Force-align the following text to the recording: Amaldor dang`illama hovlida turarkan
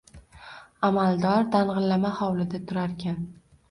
Amaldor 0.87 1.47
dang`illama 1.59 2.15
hovlida 2.19 2.67
turarkan 2.69 3.27